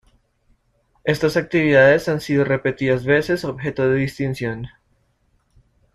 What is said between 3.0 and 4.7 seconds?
veces objeto de distinción.